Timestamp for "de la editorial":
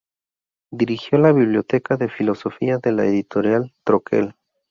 2.79-3.75